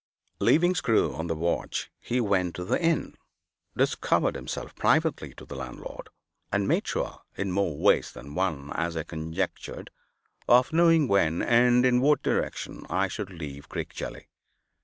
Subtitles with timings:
[0.39, 3.13] Leaving Screw on the watch, he went to the inn,
[3.77, 6.09] discovered himself privately to the landlord,
[6.51, 9.91] and made sure (in more ways than one, as I conjectured)
[10.49, 14.25] of knowing when, and in what direction, I should leave Crickgelly.